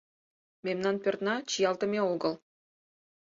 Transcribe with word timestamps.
Мемнан 0.65 0.95
пӧртна 1.03 1.35
чиялтыме 1.49 1.99
огыл 2.13 2.33